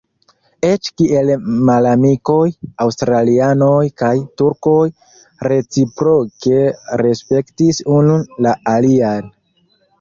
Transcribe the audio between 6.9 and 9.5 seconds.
respektis unu la alian.